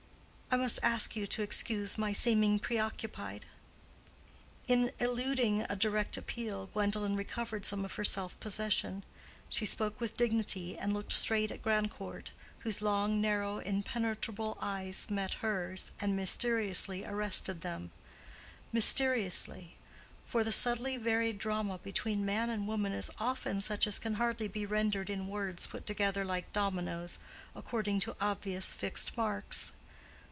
[0.53, 3.45] I must ask you to excuse my seeming preoccupied."
[4.67, 9.05] In eluding a direct appeal Gwendolen recovered some of her self possession.
[9.47, 15.35] She spoke with dignity and looked straight at Grandcourt, whose long, narrow, impenetrable eyes met
[15.35, 17.91] hers, and mysteriously arrested them:
[18.73, 19.77] mysteriously;
[20.25, 24.49] for the subtly varied drama between man and woman is often such as can hardly
[24.49, 27.19] be rendered in words put together like dominoes,
[27.55, 29.71] according to obvious fixed marks.